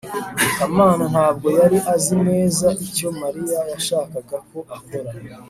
kamana 0.57 1.03
ntabwo 1.13 1.47
yari 1.59 1.77
azi 1.93 2.15
neza 2.27 2.67
icyo 2.85 3.07
mariya 3.21 3.59
yashakaga 3.71 4.37
ko 4.49 4.57
akora 4.77 5.11